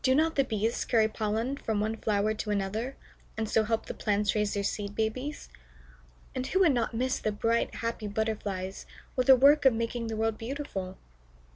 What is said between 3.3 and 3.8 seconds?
and so